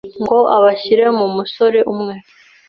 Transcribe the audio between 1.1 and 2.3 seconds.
mumusore umwe